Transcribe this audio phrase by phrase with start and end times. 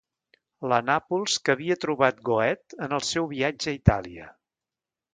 [0.71, 4.35] La Nàpols que havia trobat Goethe en el seu viatge a Itàlia...